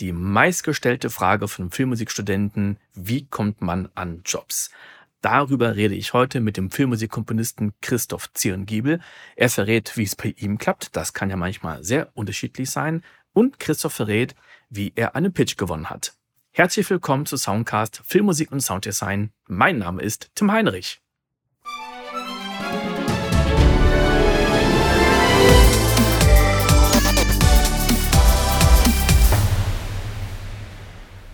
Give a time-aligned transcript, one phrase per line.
[0.00, 4.70] die meistgestellte Frage von Filmmusikstudenten, wie kommt man an Jobs?
[5.20, 9.00] Darüber rede ich heute mit dem Filmmusikkomponisten Christoph Zierengiebel.
[9.36, 10.94] Er verrät, wie es bei ihm klappt.
[10.96, 13.02] Das kann ja manchmal sehr unterschiedlich sein.
[13.32, 14.34] Und Christoph verrät,
[14.68, 16.14] wie er einen Pitch gewonnen hat.
[16.52, 19.30] Herzlich willkommen zu Soundcast Filmmusik und Sounddesign.
[19.48, 21.03] Mein Name ist Tim Heinrich.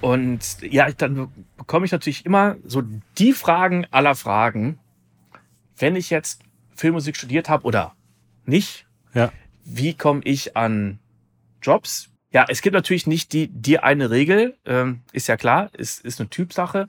[0.01, 2.83] Und ja, dann bekomme ich natürlich immer so
[3.19, 4.79] die Fragen aller Fragen.
[5.77, 6.43] Wenn ich jetzt
[6.75, 7.95] Filmmusik studiert habe oder
[8.45, 9.33] nicht, ja.
[9.65, 10.99] wie komme ich an
[11.63, 12.09] Jobs?
[12.33, 16.21] Ja, es gibt natürlich nicht die, die eine Regel, ähm, ist ja klar, ist, ist
[16.21, 16.87] eine Typsache.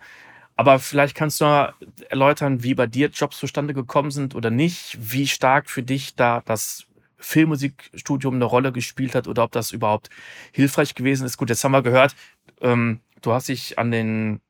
[0.55, 1.73] Aber vielleicht kannst du mal
[2.09, 6.41] erläutern, wie bei dir Jobs zustande gekommen sind oder nicht, wie stark für dich da
[6.45, 6.85] das
[7.21, 10.09] Filmmusikstudium eine Rolle gespielt hat oder ob das überhaupt
[10.51, 11.37] hilfreich gewesen ist.
[11.37, 12.15] Gut, jetzt haben wir gehört,
[12.59, 14.41] ähm, du hast dich an den,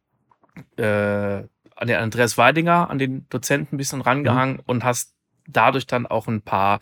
[0.78, 4.64] äh, an den Andreas Weidinger, an den Dozenten ein bisschen rangehangen mhm.
[4.66, 5.14] und hast
[5.48, 6.80] dadurch dann auch ein paar,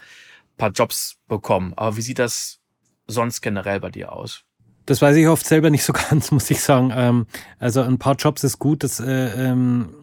[0.57, 1.73] paar Jobs bekommen.
[1.75, 2.59] Aber wie sieht das
[3.07, 4.43] sonst generell bei dir aus?
[4.85, 6.91] Das weiß ich oft selber nicht so ganz, muss ich sagen.
[6.93, 9.93] Ähm, also ein paar Jobs ist gut, dass äh, ähm,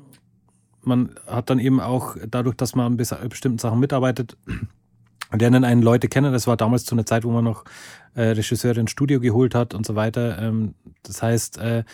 [0.83, 4.37] man hat dann eben auch dadurch, dass man an bestimmten Sachen mitarbeitet,
[5.33, 6.33] lernen einen Leute kennen.
[6.33, 7.65] Das war damals zu einer Zeit, wo man noch
[8.15, 10.39] äh, Regisseure ins Studio geholt hat und so weiter.
[10.41, 11.85] Ähm, das heißt, äh,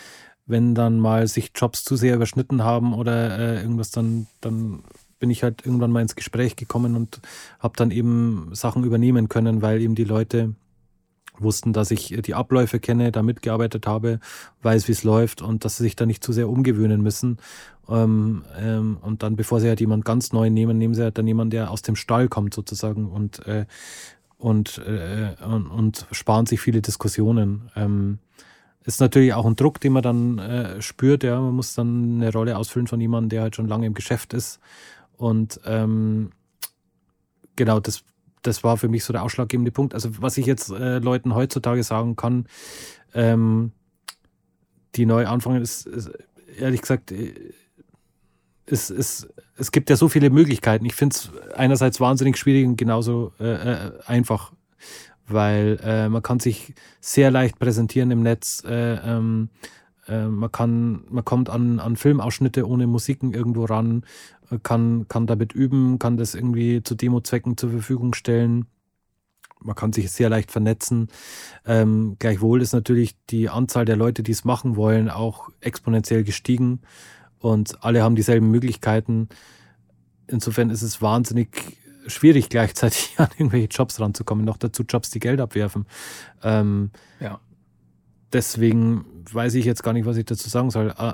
[0.45, 4.83] wenn dann mal sich Jobs zu sehr überschnitten haben oder äh, irgendwas, dann, dann
[5.19, 7.21] bin ich halt irgendwann mal ins Gespräch gekommen und
[7.59, 10.55] habe dann eben Sachen übernehmen können, weil eben die Leute
[11.39, 14.19] wussten, dass ich die Abläufe kenne, da mitgearbeitet habe,
[14.61, 17.37] weiß, wie es läuft und dass sie sich da nicht zu sehr umgewöhnen müssen.
[17.89, 21.27] Ähm, ähm, und dann, bevor sie halt jemand ganz neu nehmen, nehmen sie halt dann
[21.27, 23.65] jemanden, der aus dem Stall kommt sozusagen und, äh,
[24.37, 27.71] und, äh, und, und, sparen sich viele Diskussionen.
[27.75, 28.19] Ähm,
[28.85, 31.23] ist natürlich auch ein Druck, den man dann äh, spürt.
[31.23, 34.33] Ja, man muss dann eine Rolle ausfüllen von jemandem, der halt schon lange im Geschäft
[34.33, 34.59] ist.
[35.15, 36.31] Und ähm,
[37.55, 38.03] genau, das
[38.43, 39.93] das war für mich so der ausschlaggebende Punkt.
[39.93, 42.45] Also was ich jetzt äh, Leuten heutzutage sagen kann,
[43.13, 43.71] ähm,
[44.95, 46.11] die neu anfangen, ist, ist
[46.57, 47.33] ehrlich gesagt, äh,
[48.65, 49.27] es, es,
[49.57, 50.85] es gibt ja so viele Möglichkeiten.
[50.85, 54.53] Ich finde es einerseits wahnsinnig schwierig und genauso äh, äh, einfach,
[55.27, 58.63] weil äh, man kann sich sehr leicht präsentieren im Netz.
[58.65, 59.49] Äh, ähm,
[60.07, 64.03] äh, man kann, man kommt an, an Filmausschnitte ohne Musiken irgendwo ran
[64.61, 68.65] kann, kann damit üben, kann das irgendwie zu Demozwecken zur Verfügung stellen.
[69.59, 71.07] Man kann sich sehr leicht vernetzen.
[71.65, 76.81] Ähm, gleichwohl ist natürlich die Anzahl der Leute, die es machen wollen, auch exponentiell gestiegen
[77.39, 79.29] und alle haben dieselben Möglichkeiten.
[80.27, 81.77] Insofern ist es wahnsinnig
[82.07, 84.43] schwierig, gleichzeitig an irgendwelche Jobs ranzukommen.
[84.43, 85.85] Noch dazu Jobs, die Geld abwerfen.
[86.43, 87.39] Ähm, ja.
[88.33, 90.93] Deswegen weiß ich jetzt gar nicht, was ich dazu sagen soll.
[90.99, 91.13] Uh,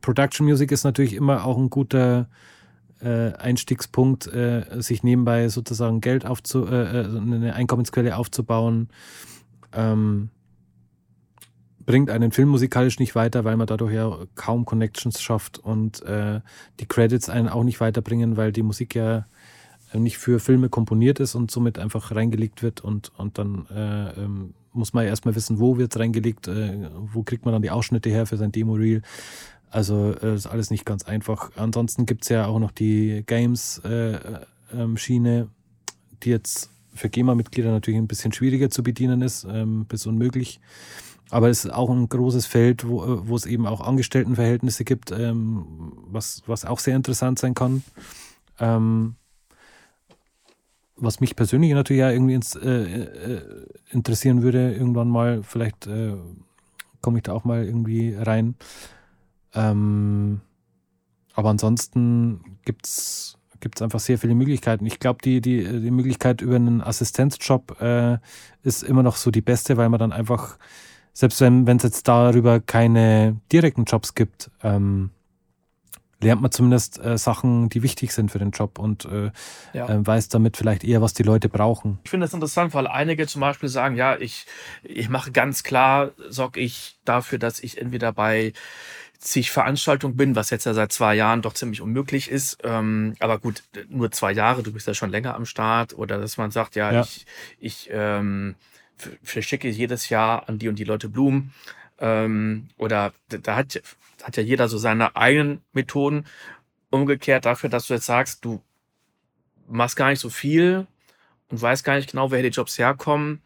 [0.00, 2.28] Production Music ist natürlich immer auch ein guter
[3.00, 8.88] äh, Einstiegspunkt, äh, sich nebenbei sozusagen Geld aufzu, äh, äh, eine Einkommensquelle aufzubauen,
[9.72, 10.30] ähm,
[11.86, 16.40] bringt einen Film musikalisch nicht weiter, weil man dadurch ja kaum Connections schafft und äh,
[16.78, 19.26] die Credits einen auch nicht weiterbringen, weil die Musik ja
[19.94, 24.54] nicht für Filme komponiert ist und somit einfach reingelegt wird und, und dann äh, ähm,
[24.72, 27.70] muss man ja erstmal wissen, wo wird es reingelegt, äh, wo kriegt man dann die
[27.70, 29.02] Ausschnitte her für sein Demo-Reel.
[29.70, 31.52] Also äh, ist alles nicht ganz einfach.
[31.56, 35.48] Ansonsten gibt es ja auch noch die Games-Schiene, äh, ähm,
[36.22, 40.60] die jetzt für GEMA-Mitglieder natürlich ein bisschen schwieriger zu bedienen ist, ähm, bis unmöglich.
[41.30, 45.12] Aber es ist auch ein großes Feld, wo, äh, wo es eben auch Angestelltenverhältnisse gibt,
[45.12, 47.84] ähm, was, was auch sehr interessant sein kann.
[48.58, 49.14] Ähm,
[51.00, 53.42] was mich persönlich natürlich ja irgendwie ins, äh, äh,
[53.90, 56.14] interessieren würde, irgendwann mal, vielleicht äh,
[57.00, 58.54] komme ich da auch mal irgendwie rein.
[59.54, 60.40] Ähm,
[61.34, 63.36] aber ansonsten gibt es
[63.80, 64.86] einfach sehr viele Möglichkeiten.
[64.86, 68.18] Ich glaube, die, die, die Möglichkeit über einen Assistenzjob äh,
[68.62, 70.58] ist immer noch so die beste, weil man dann einfach,
[71.12, 75.10] selbst wenn es jetzt darüber keine direkten Jobs gibt, ähm,
[76.20, 79.30] lernt man zumindest äh, Sachen, die wichtig sind für den Job und äh,
[79.72, 79.88] ja.
[79.88, 81.98] äh, weiß damit vielleicht eher, was die Leute brauchen.
[82.04, 84.46] Ich finde das interessant, weil einige zum Beispiel sagen, ja, ich,
[84.82, 88.52] ich mache ganz klar, sorge ich dafür, dass ich entweder bei
[89.20, 92.58] zig Veranstaltungen bin, was jetzt ja seit zwei Jahren doch ziemlich unmöglich ist.
[92.64, 95.96] Ähm, aber gut, nur zwei Jahre, du bist ja schon länger am Start.
[95.96, 97.02] Oder dass man sagt, ja, ja.
[97.02, 97.26] ich,
[97.58, 98.54] ich ähm,
[99.22, 101.52] verschicke jedes Jahr an die und die Leute Blumen.
[102.00, 103.80] Ähm, oder da hat,
[104.22, 106.26] hat ja jeder so seine eigenen Methoden.
[106.90, 108.60] Umgekehrt dafür, dass du jetzt sagst, du
[109.68, 110.86] machst gar nicht so viel
[111.48, 113.40] und weißt gar nicht genau, woher die Jobs herkommen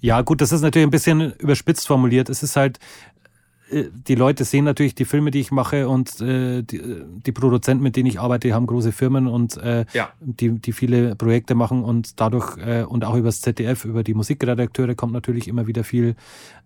[0.00, 2.30] Ja, gut, das ist natürlich ein bisschen überspitzt formuliert.
[2.30, 2.78] Es ist halt,
[3.70, 6.82] die Leute sehen natürlich die Filme, die ich mache und äh, die,
[7.24, 10.10] die, Produzenten, mit denen ich arbeite, haben große Firmen und äh, ja.
[10.20, 14.94] die, die viele Projekte machen und dadurch äh, und auch übers ZDF, über die Musikredakteure
[14.94, 16.16] kommt natürlich immer wieder viel.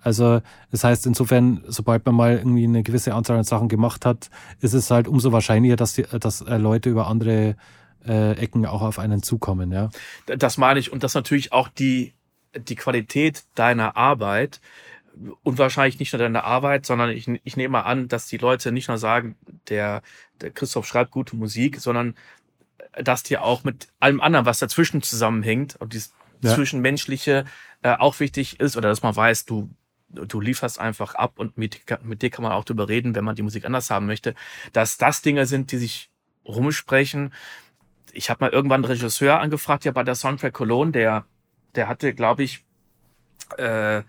[0.01, 0.41] Also
[0.71, 4.31] das heißt insofern, sobald man mal irgendwie eine gewisse Anzahl an Sachen gemacht hat,
[4.61, 7.57] ist es halt umso wahrscheinlicher, dass, die, dass äh, Leute über andere
[8.07, 9.73] äh, Ecken auch auf einen zukommen.
[9.73, 9.91] Ja.
[10.27, 12.15] Das meine ich und das natürlich auch die,
[12.57, 14.61] die Qualität deiner Arbeit
[15.43, 18.72] und wahrscheinlich nicht nur deine Arbeit, sondern ich, ich nehme mal an, dass die Leute
[18.72, 19.37] nicht nur sagen,
[19.69, 20.02] der,
[20.40, 22.14] der Christoph schreibt gute Musik, sondern
[22.93, 26.55] dass dir auch mit allem anderen, was dazwischen zusammenhängt und dieses ja.
[26.55, 27.44] Zwischenmenschliche
[27.82, 29.70] äh, auch wichtig ist oder dass man weiß, du,
[30.08, 33.37] du lieferst einfach ab und mit, mit dir kann man auch drüber reden, wenn man
[33.37, 34.34] die Musik anders haben möchte,
[34.72, 36.11] dass das Dinge sind, die sich
[36.44, 37.32] rumsprechen.
[38.12, 41.25] Ich habe mal irgendwann einen Regisseur angefragt, ja bei der Soundtrack Cologne, der,
[41.75, 42.64] der hatte, glaube ich,
[43.56, 44.02] äh,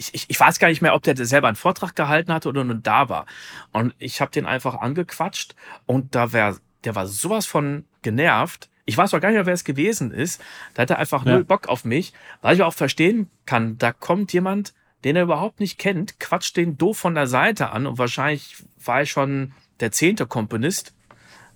[0.00, 2.64] ich, ich, ich weiß gar nicht mehr, ob der selber einen Vortrag gehalten hatte oder
[2.64, 3.26] nur da war.
[3.70, 5.54] Und ich habe den einfach angequatscht
[5.84, 8.70] und da wär, der war sowas von genervt.
[8.86, 10.42] Ich weiß auch gar nicht mehr, wer es gewesen ist.
[10.72, 11.32] Da hat er einfach ja.
[11.32, 14.72] null Bock auf mich, weil ich auch verstehen kann, da kommt jemand,
[15.04, 19.02] den er überhaupt nicht kennt, quatscht den doof von der Seite an und wahrscheinlich war
[19.02, 20.94] ich schon der zehnte Komponist.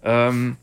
[0.03, 0.59] Ähm,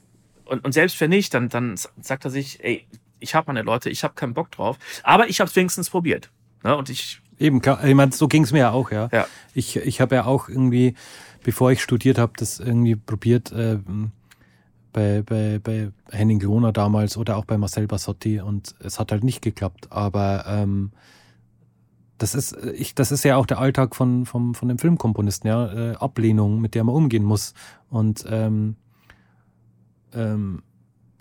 [0.45, 2.87] und, und selbst wenn nicht, dann, dann sagt er sich, ey,
[3.19, 6.29] ich habe meine Leute, ich habe keinen Bock drauf, aber ich habe es wenigstens probiert.
[6.63, 6.75] Ne?
[6.75, 7.83] Und ich Eben, klar.
[7.83, 9.09] Ich meine, so ging es mir ja auch, ja.
[9.11, 9.25] ja.
[9.55, 10.93] Ich, ich habe ja auch irgendwie,
[11.43, 13.79] bevor ich studiert habe, das irgendwie probiert äh,
[14.93, 19.23] bei, bei, bei Henning Lohner damals oder auch bei Marcel Bassotti und es hat halt
[19.23, 19.87] nicht geklappt.
[19.89, 20.91] Aber ähm,
[22.19, 25.73] das ist, ich, das ist ja auch der Alltag von, von, von dem Filmkomponisten, ja.
[25.73, 27.55] Äh, Ablehnung, mit der man umgehen muss.
[27.89, 28.75] Und ähm,
[30.13, 30.61] ähm,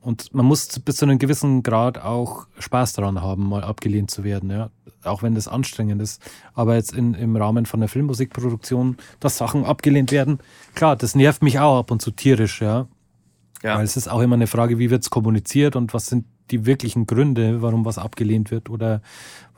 [0.02, 4.24] und man muss bis zu einem gewissen Grad auch Spaß daran haben, mal abgelehnt zu
[4.24, 4.70] werden, ja.
[5.04, 6.20] Auch wenn das anstrengend ist.
[6.54, 10.38] Aber jetzt in, im Rahmen von der Filmmusikproduktion, dass Sachen abgelehnt werden,
[10.74, 12.86] klar, das nervt mich auch ab und zu tierisch, ja.
[13.62, 13.76] ja.
[13.76, 16.66] Weil es ist auch immer eine Frage, wie wird es kommuniziert und was sind die
[16.66, 19.02] wirklichen Gründe, warum was abgelehnt wird oder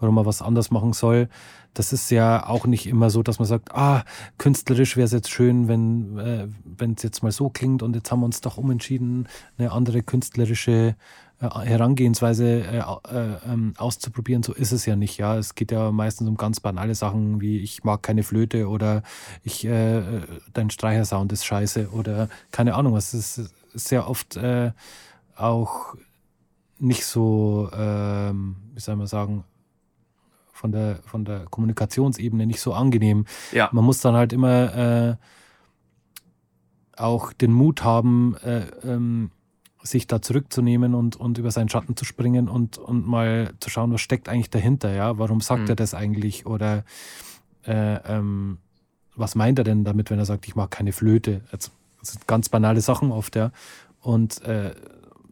[0.00, 1.28] warum man was anders machen soll
[1.74, 4.04] das ist ja auch nicht immer so, dass man sagt, ah,
[4.38, 6.46] künstlerisch wäre es jetzt schön, wenn äh,
[6.96, 10.96] es jetzt mal so klingt und jetzt haben wir uns doch umentschieden, eine andere künstlerische
[11.40, 14.42] äh, Herangehensweise äh, äh, ähm, auszuprobieren.
[14.42, 15.16] So ist es ja nicht.
[15.18, 19.02] Ja, es geht ja meistens um ganz banale Sachen wie ich mag keine Flöte oder
[19.42, 20.02] ich äh,
[20.52, 22.96] dein Streichersound ist scheiße oder keine Ahnung.
[22.96, 24.72] Es ist sehr oft äh,
[25.36, 25.94] auch
[26.82, 29.44] nicht so, ähm, wie soll man sagen,
[30.52, 33.26] von der, von der Kommunikationsebene nicht so angenehm.
[33.52, 33.68] Ja.
[33.72, 35.16] Man muss dann halt immer äh,
[36.96, 39.30] auch den Mut haben, äh, ähm,
[39.82, 43.92] sich da zurückzunehmen und, und über seinen Schatten zu springen und, und mal zu schauen,
[43.92, 45.18] was steckt eigentlich dahinter, ja?
[45.18, 45.70] Warum sagt mhm.
[45.70, 46.46] er das eigentlich?
[46.46, 46.84] Oder
[47.66, 48.58] äh, ähm,
[49.16, 51.42] was meint er denn damit, wenn er sagt, ich mag keine Flöte?
[51.50, 51.70] das
[52.02, 53.50] sind ganz banale Sachen oft, ja.
[54.00, 54.74] Und äh,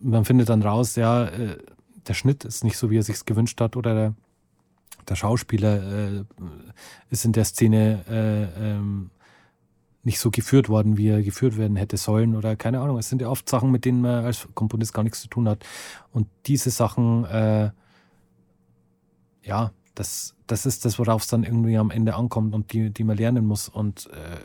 [0.00, 1.58] man findet dann raus, ja, äh,
[2.06, 4.14] der Schnitt ist nicht so, wie er sich gewünscht hat, oder der,
[5.08, 6.24] der Schauspieler äh,
[7.10, 9.10] ist in der Szene äh, ähm,
[10.02, 12.98] nicht so geführt worden, wie er geführt werden hätte sollen oder keine Ahnung.
[12.98, 15.64] Es sind ja oft Sachen, mit denen man als Komponist gar nichts zu tun hat.
[16.12, 17.70] Und diese Sachen, äh,
[19.42, 23.04] ja, das, das ist das, worauf es dann irgendwie am Ende ankommt und die, die
[23.04, 24.38] man lernen muss und äh,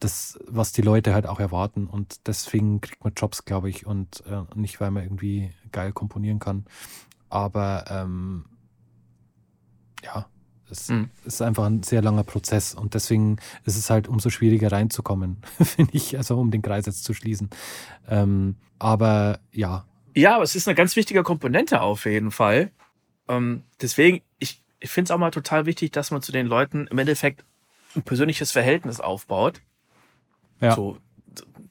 [0.00, 1.86] das, was die Leute halt auch erwarten.
[1.86, 6.38] Und deswegen kriegt man Jobs, glaube ich, und äh, nicht, weil man irgendwie geil komponieren
[6.38, 6.64] kann.
[7.28, 8.44] Aber ähm,
[10.02, 10.26] ja,
[10.70, 11.10] es mhm.
[11.24, 15.92] ist einfach ein sehr langer Prozess und deswegen ist es halt umso schwieriger reinzukommen, finde
[15.94, 17.50] ich, also um den Kreis jetzt zu schließen.
[18.08, 19.86] Ähm, aber ja.
[20.14, 22.70] Ja, aber es ist eine ganz wichtige Komponente auf jeden Fall.
[23.28, 26.86] Ähm, deswegen, ich, ich finde es auch mal total wichtig, dass man zu den Leuten
[26.86, 27.44] im Endeffekt
[27.96, 29.60] ein persönliches Verhältnis aufbaut.
[30.60, 30.74] Ja.
[30.74, 30.98] So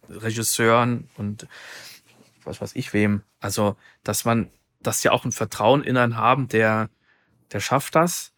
[0.10, 1.48] Regisseuren und
[2.44, 3.24] was weiß ich wem.
[3.40, 4.50] Also, dass man,
[4.82, 6.90] dass sie auch ein Vertrauen in einen haben, der
[7.54, 8.34] der schafft das.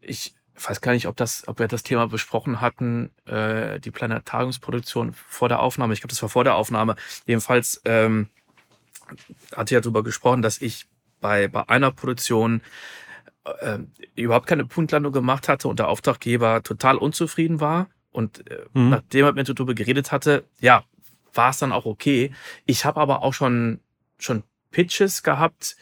[0.00, 5.12] Ich weiß gar nicht, ob das, ob wir das Thema besprochen hatten, äh, die Planetariumsproduktion
[5.12, 5.92] vor der Aufnahme.
[5.92, 6.96] Ich glaube, das war vor der Aufnahme.
[7.26, 8.28] Jedenfalls ähm,
[9.54, 10.86] hatte ja darüber gesprochen, dass ich
[11.20, 12.62] bei, bei einer Produktion
[13.60, 13.78] äh,
[14.16, 17.88] überhaupt keine Punktlandung gemacht hatte und der Auftraggeber total unzufrieden war.
[18.18, 18.90] Und äh, mhm.
[18.90, 20.82] nachdem er mit mir darüber geredet hatte, ja,
[21.34, 22.32] war es dann auch okay.
[22.66, 23.78] Ich habe aber auch schon,
[24.18, 25.76] schon Pitches gehabt,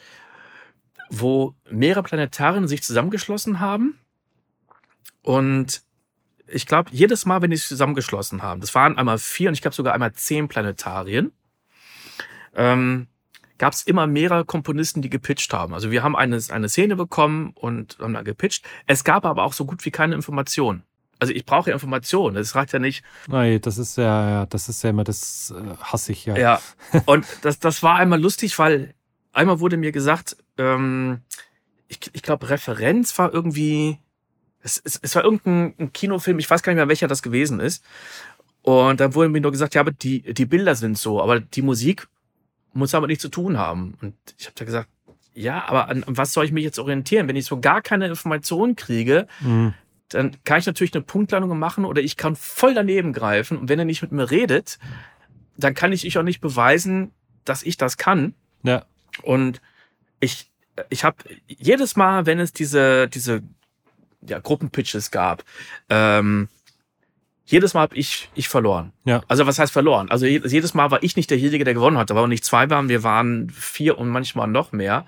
[1.08, 3.98] wo mehrere Planetarien sich zusammengeschlossen haben.
[5.22, 5.82] Und
[6.46, 9.62] ich glaube, jedes Mal, wenn die sich zusammengeschlossen haben, das waren einmal vier und ich
[9.62, 11.32] glaube sogar einmal zehn Planetarien,
[12.54, 13.06] ähm,
[13.56, 15.72] gab es immer mehrere Komponisten, die gepitcht haben.
[15.72, 18.66] Also wir haben eine, eine Szene bekommen und haben dann gepitcht.
[18.86, 20.82] Es gab aber auch so gut wie keine Informationen.
[21.18, 22.36] Also ich brauche ja Informationen.
[22.36, 23.04] Das reicht ja nicht.
[23.28, 26.36] Nein, das ist ja, ja das ist ja immer, das äh, hasse ich ja.
[26.36, 26.60] Ja.
[27.06, 28.94] Und das, das war einmal lustig, weil
[29.32, 31.20] einmal wurde mir gesagt, ähm,
[31.88, 33.98] ich, ich glaube, Referenz war irgendwie,
[34.60, 37.84] es, es, es war irgendein Kinofilm, ich weiß gar nicht mehr, welcher das gewesen ist.
[38.62, 41.62] Und dann wurde mir nur gesagt, ja, aber die, die Bilder sind so, aber die
[41.62, 42.08] Musik
[42.72, 43.96] muss damit nichts zu tun haben.
[44.00, 44.88] Und ich habe da gesagt,
[45.34, 47.28] ja, aber an, was soll ich mich jetzt orientieren?
[47.28, 49.74] Wenn ich so gar keine Informationen kriege, mhm.
[50.08, 53.58] Dann kann ich natürlich eine Punktlandung machen oder ich kann voll daneben greifen.
[53.58, 54.78] Und wenn er nicht mit mir redet,
[55.56, 57.12] dann kann ich ich auch nicht beweisen,
[57.44, 58.34] dass ich das kann.
[58.62, 58.84] Ja.
[59.22, 59.60] Und
[60.20, 60.50] ich,
[60.90, 63.42] ich habe jedes Mal, wenn es diese, diese
[64.22, 65.44] ja, Gruppenpitches gab,
[65.88, 66.48] ähm,
[67.46, 68.92] jedes Mal habe ich, ich verloren.
[69.04, 69.22] Ja.
[69.28, 70.10] Also was heißt verloren?
[70.10, 72.10] Also jedes Mal war ich nicht derjenige, der gewonnen hat.
[72.10, 75.06] Da waren nicht zwei waren, wir waren vier und manchmal noch mehr.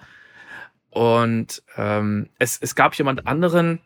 [0.90, 3.80] Und ähm, es, es gab jemand anderen,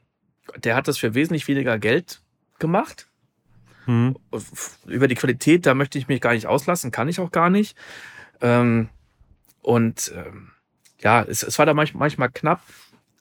[0.57, 2.23] der hat das für wesentlich weniger Geld
[2.59, 3.09] gemacht.
[3.87, 4.17] Mhm.
[4.87, 7.77] Über die Qualität, da möchte ich mich gar nicht auslassen, kann ich auch gar nicht.
[8.41, 8.89] Ähm,
[9.61, 10.53] und ähm,
[11.01, 12.63] ja, es, es war da manchmal, manchmal knapp.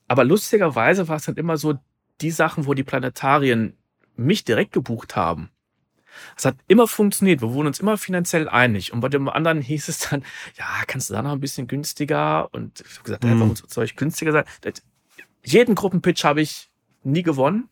[0.07, 1.75] Aber lustigerweise war es dann immer so,
[2.21, 3.77] die Sachen, wo die Planetarien
[4.15, 5.49] mich direkt gebucht haben.
[6.35, 7.41] Das hat immer funktioniert.
[7.41, 8.93] Wir wurden uns immer finanziell einig.
[8.93, 10.23] Und bei dem anderen hieß es dann,
[10.55, 12.53] ja, kannst du da noch ein bisschen günstiger?
[12.53, 13.39] Und ich habe gesagt, mhm.
[13.39, 14.45] warum soll ich günstiger sein?
[15.43, 16.70] Jeden Gruppenpitch habe ich
[17.03, 17.69] nie gewonnen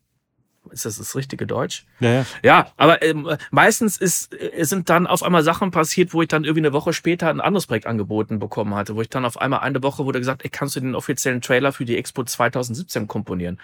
[0.72, 1.86] ist das das richtige Deutsch?
[2.00, 2.26] Ja, ja.
[2.44, 6.44] Ja, aber ähm, meistens ist, äh, sind dann auf einmal Sachen passiert, wo ich dann
[6.44, 9.62] irgendwie eine Woche später ein anderes Projekt angeboten bekommen hatte, wo ich dann auf einmal
[9.62, 13.60] eine Woche wurde gesagt, ey, kannst du den offiziellen Trailer für die Expo 2017 komponieren?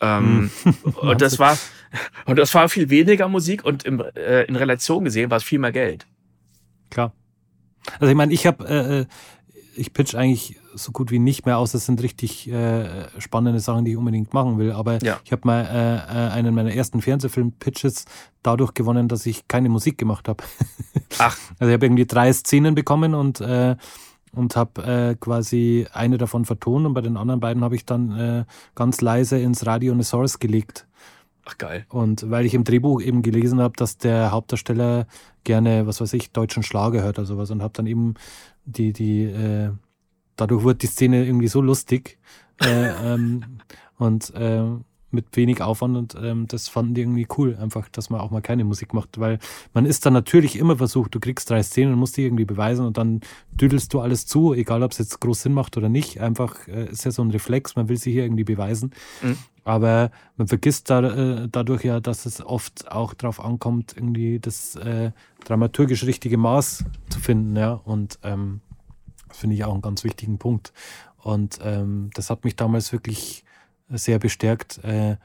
[0.00, 0.74] Ähm, hm.
[0.96, 1.56] und das war
[2.26, 5.58] und das war viel weniger Musik und im, äh, in Relation gesehen war es viel
[5.58, 6.06] mehr Geld.
[6.90, 7.12] Klar.
[7.98, 9.06] Also ich meine, ich habe äh, äh
[9.76, 11.72] ich pitch eigentlich so gut wie nicht mehr aus.
[11.72, 14.72] Das sind richtig äh, spannende Sachen, die ich unbedingt machen will.
[14.72, 15.20] Aber ja.
[15.24, 18.04] ich habe mal äh, äh, einen meiner ersten Fernsehfilm-Pitches
[18.42, 20.42] dadurch gewonnen, dass ich keine Musik gemacht habe.
[21.18, 21.36] Ach.
[21.58, 23.76] Also ich habe irgendwie drei Szenen bekommen und äh,
[24.32, 28.16] und habe äh, quasi eine davon vertont und bei den anderen beiden habe ich dann
[28.16, 30.86] äh, ganz leise ins Radio eine Source gelegt.
[31.44, 31.84] Ach geil.
[31.88, 35.06] Und weil ich im Drehbuch eben gelesen habe, dass der Hauptdarsteller
[35.42, 38.14] gerne, was weiß ich, deutschen Schlager hört oder sowas und habe dann eben
[38.64, 39.70] die, die, äh,
[40.40, 42.18] dadurch wurde die Szene irgendwie so lustig
[42.60, 43.44] äh, ähm,
[43.98, 44.64] und äh,
[45.12, 48.42] mit wenig Aufwand und ähm, das fanden die irgendwie cool, einfach, dass man auch mal
[48.42, 49.38] keine Musik macht, weil
[49.74, 52.86] man ist dann natürlich immer versucht, du kriegst drei Szenen und musst die irgendwie beweisen
[52.86, 53.20] und dann
[53.52, 56.86] düdelst du alles zu, egal ob es jetzt groß Sinn macht oder nicht, einfach äh,
[56.86, 58.92] ist ja so ein Reflex, man will sich hier irgendwie beweisen,
[59.22, 59.36] mhm.
[59.64, 64.76] aber man vergisst da, äh, dadurch ja, dass es oft auch darauf ankommt, irgendwie das
[64.76, 65.10] äh,
[65.44, 68.60] dramaturgisch richtige Maß zu finden, ja, und ähm,
[69.32, 70.72] finde ich auch einen ganz wichtigen Punkt.
[71.18, 73.44] Und ähm, das hat mich damals wirklich
[73.88, 75.16] sehr bestärkt, äh,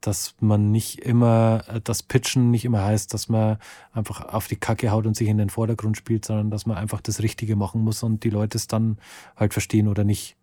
[0.00, 3.58] dass man nicht immer, äh, das Pitchen nicht immer heißt, dass man
[3.92, 7.00] einfach auf die Kacke haut und sich in den Vordergrund spielt, sondern dass man einfach
[7.00, 8.98] das Richtige machen muss und die Leute es dann
[9.36, 10.36] halt verstehen oder nicht.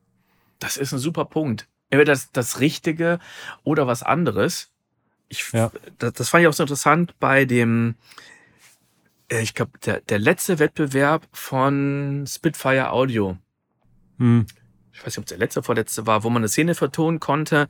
[0.60, 1.68] Das ist ein super Punkt.
[1.89, 3.20] Entweder das, das Richtige
[3.63, 4.70] oder was anderes.
[5.27, 5.72] Ich, ja.
[6.00, 7.96] das, das fand ich auch so interessant bei dem,
[9.29, 13.38] ich glaube, der, der letzte Wettbewerb von Spitfire Audio.
[14.17, 14.45] Hm.
[14.91, 17.67] Ich weiß nicht, ob es der letzte, vorletzte war, wo man eine Szene vertonen konnte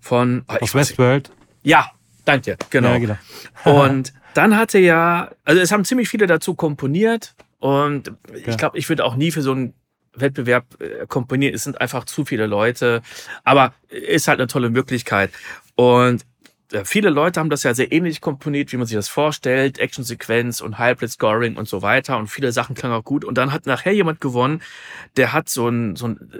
[0.00, 0.44] von.
[0.48, 1.30] Oh, Aus Westworld?
[1.62, 1.90] Ja,
[2.24, 2.92] danke, genau.
[2.92, 3.16] Ja, genau.
[3.64, 8.48] und dann hatte ja, also es haben ziemlich viele dazu komponiert und ja.
[8.48, 9.74] ich glaube, ich würde auch nie für so einen
[10.14, 11.54] Wettbewerb äh, komponieren.
[11.54, 13.02] Es sind einfach zu viele Leute,
[13.44, 15.30] aber ist halt eine tolle Möglichkeit.
[15.74, 16.24] Und
[16.84, 20.78] viele Leute haben das ja sehr ähnlich komponiert, wie man sich das vorstellt, Actionsequenz und
[20.78, 23.92] Highlight Scoring und so weiter und viele Sachen klangen auch gut und dann hat nachher
[23.92, 24.62] jemand gewonnen,
[25.16, 26.32] der hat so ein so ein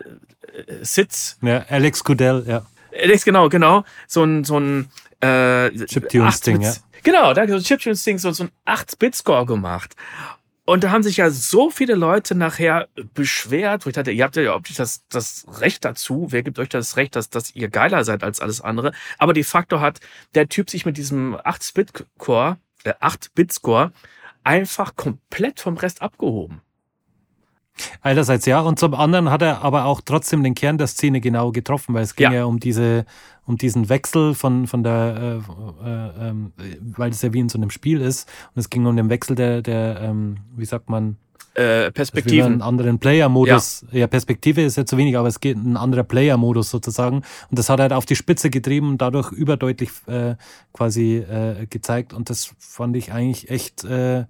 [0.53, 1.39] äh, Sitz.
[1.43, 2.67] Ja, Alex Goodell, ja.
[2.93, 6.75] Alex genau, genau, so ein so ein äh, Chiptunes Ding, ja.
[7.03, 9.95] Genau, da hat so ein Chiptunes Ding so, so ein 8-Bit Score gemacht
[10.71, 14.37] und da haben sich ja so viele Leute nachher beschwert, wo ich dachte, ihr habt
[14.37, 16.29] ja ob das, das Recht dazu.
[16.31, 18.93] Wer gibt euch das Recht, dass, dass ihr geiler seid als alles andere?
[19.19, 19.99] Aber de facto hat
[20.37, 23.91] der Typ sich mit diesem 8-Bit-Core, äh, 8-Bit-Score
[24.45, 26.61] einfach komplett vom Rest abgehoben.
[28.03, 31.53] Einerseits ja, und zum anderen hat er aber auch trotzdem den Kern der Szene genau
[31.53, 33.05] getroffen, weil es ging ja, ja um diese,
[33.47, 35.41] um diesen Wechsel von, von der,
[35.85, 36.35] äh, äh, äh,
[36.97, 39.37] weil es ja wie in so einem Spiel ist, und es ging um den Wechsel
[39.37, 41.17] der, der ähm, wie sagt man,
[41.55, 42.53] äh, Perspektiven.
[42.53, 43.85] Einen anderen Player-Modus.
[43.91, 44.01] Ja.
[44.01, 44.07] ja.
[44.07, 47.17] Perspektive ist ja zu wenig, aber es geht ein anderer Player-Modus sozusagen.
[47.17, 50.37] Und das hat halt auf die Spitze getrieben und dadurch überdeutlich äh,
[50.73, 52.13] quasi äh, gezeigt.
[52.13, 54.25] Und das fand ich eigentlich echt äh,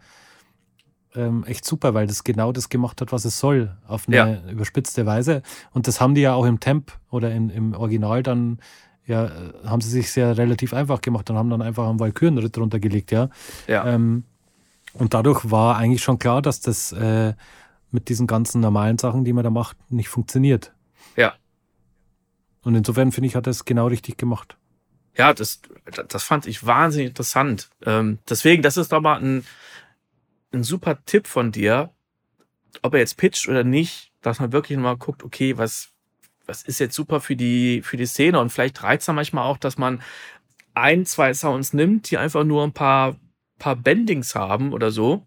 [1.14, 4.50] ähm, echt super, weil das genau das gemacht hat, was es soll, auf eine ja.
[4.50, 5.42] überspitzte Weise.
[5.72, 8.60] Und das haben die ja auch im Temp oder in, im Original dann,
[9.06, 9.30] ja, äh,
[9.64, 13.10] haben sie sich sehr relativ einfach gemacht und haben dann einfach einen Walkürenritt drunter gelegt,
[13.10, 13.28] ja.
[13.66, 13.86] ja.
[13.86, 14.24] Ähm,
[14.92, 17.34] und dadurch war eigentlich schon klar, dass das äh,
[17.90, 20.72] mit diesen ganzen normalen Sachen, die man da macht, nicht funktioniert.
[21.16, 21.34] Ja.
[22.62, 24.56] Und insofern finde ich, hat er es genau richtig gemacht.
[25.16, 25.60] Ja, das,
[26.08, 27.68] das fand ich wahnsinnig interessant.
[27.84, 29.44] Ähm, deswegen, das ist doch mal ein,
[30.52, 31.90] ein super Tipp von dir,
[32.82, 35.90] ob er jetzt pitcht oder nicht, dass man wirklich mal guckt, okay, was,
[36.46, 39.58] was ist jetzt super für die, für die Szene und vielleicht reizt er manchmal auch,
[39.58, 40.02] dass man
[40.74, 43.16] ein, zwei Sounds nimmt, die einfach nur ein paar,
[43.58, 45.26] paar Bendings haben oder so.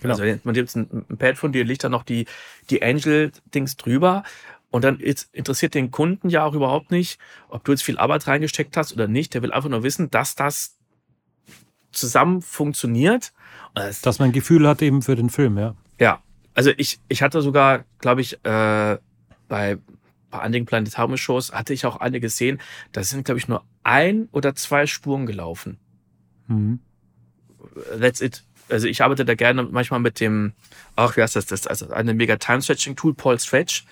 [0.00, 0.14] Genau.
[0.14, 2.26] Also man nimmt ein, ein Pad von dir, liegt da noch die,
[2.70, 4.24] die Angel-Dings drüber.
[4.70, 7.18] Und dann interessiert den Kunden ja auch überhaupt nicht,
[7.48, 9.34] ob du jetzt viel Arbeit reingesteckt hast oder nicht.
[9.34, 10.78] Der will einfach nur wissen, dass das
[11.92, 13.32] zusammen funktioniert.
[13.74, 15.74] Dass man ein Gefühl hat eben für den Film, ja.
[15.98, 16.22] Ja,
[16.54, 18.98] also ich, ich hatte sogar, glaube ich, äh,
[19.48, 19.78] bei,
[20.30, 22.60] bei einigen Planetarium-Shows hatte ich auch eine gesehen,
[22.92, 25.78] da sind, glaube ich, nur ein oder zwei Spuren gelaufen.
[26.48, 26.80] Mhm.
[27.98, 28.44] That's it.
[28.68, 30.52] Also ich arbeite da gerne manchmal mit dem,
[30.96, 33.84] ach, wie heißt das, das also eine mega Time-Stretching-Tool, Paul Stretch.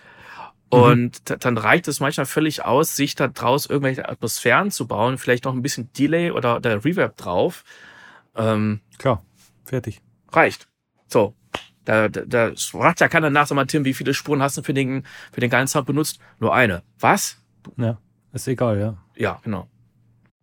[0.72, 0.78] Mhm.
[0.78, 1.36] Und mhm.
[1.40, 5.54] dann reicht es manchmal völlig aus, sich da draus irgendwelche Atmosphären zu bauen, vielleicht noch
[5.54, 7.64] ein bisschen Delay oder der Reverb drauf.
[8.36, 9.24] Ähm, Klar,
[9.64, 10.00] fertig.
[10.30, 10.68] Reicht.
[11.06, 11.34] So.
[11.84, 14.62] Da, da, da fragt ja keiner nach, sag mal, Tim, wie viele Spuren hast du
[14.62, 16.20] für den, für den geilen Sound benutzt?
[16.38, 16.82] Nur eine.
[16.98, 17.38] Was?
[17.76, 17.98] Ja,
[18.32, 18.98] ist egal, ja.
[19.16, 19.68] Ja, genau.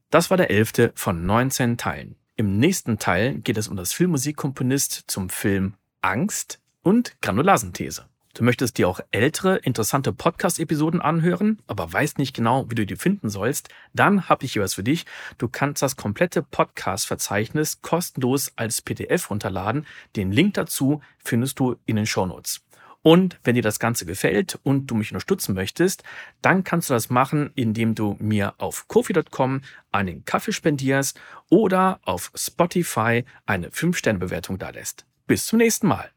[0.09, 2.15] Das war der elfte von 19 Teilen.
[2.35, 8.05] Im nächsten Teil geht es um das Filmmusikkomponist zum Film Angst und Granulasenthese.
[8.37, 12.95] Du möchtest dir auch ältere, interessante Podcast-Episoden anhören, aber weißt nicht genau, wie du die
[12.95, 15.07] finden sollst, dann habe ich hier was für dich.
[15.39, 19.87] Du kannst das komplette Podcast-Verzeichnis kostenlos als PDF runterladen.
[20.15, 22.61] Den Link dazu findest du in den Shownotes.
[23.01, 26.03] Und wenn dir das Ganze gefällt und du mich unterstützen möchtest,
[26.43, 32.31] dann kannst du das machen, indem du mir auf kofi.com einen Kaffee spendierst oder auf
[32.35, 35.07] Spotify eine 5-Sterne-Bewertung da lässt.
[35.25, 36.11] Bis zum nächsten Mal.